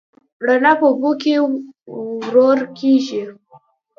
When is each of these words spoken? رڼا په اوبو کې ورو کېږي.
رڼا 0.45 0.71
په 0.79 0.85
اوبو 0.89 1.11
کې 1.21 1.33
ورو 2.33 2.65
کېږي. 2.79 3.21